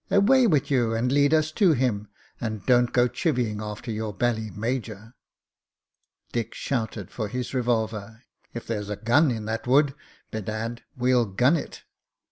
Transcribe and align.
Away 0.09 0.47
with 0.47 0.71
you, 0.71 0.95
and 0.95 1.11
lead 1.11 1.31
us 1.31 1.51
to 1.51 1.73
him, 1.73 2.07
and 2.39 2.65
don't 2.65 2.91
go 2.91 3.07
chivying 3.07 3.61
after 3.61 3.91
your 3.91 4.11
bally 4.11 4.49
major." 4.49 5.13
Dick 6.31 6.55
shouted 6.55 7.11
for 7.11 7.27
his 7.27 7.53
revolver. 7.53 8.23
"If 8.51 8.65
there's 8.65 8.89
a 8.89 8.95
gun 8.95 9.29
in 9.29 9.45
that 9.45 9.67
wood, 9.67 9.93
bedad! 10.31 10.81
we'll 10.97 11.27
gun 11.27 11.55
it." 11.55 11.83